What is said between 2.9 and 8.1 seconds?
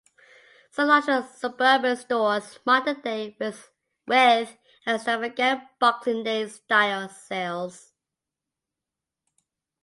day with extravagant Boxing Day-style sales.